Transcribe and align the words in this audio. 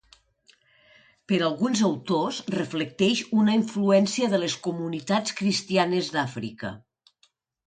Per 1.31 1.35
a 1.35 1.43
alguns 1.47 1.83
autors 1.87 2.39
reflecteix 2.55 3.21
una 3.43 3.55
influència 3.59 4.31
de 4.33 4.41
les 4.45 4.57
comunitats 4.69 5.37
cristianes 5.43 6.11
d'Àfrica. 6.19 6.75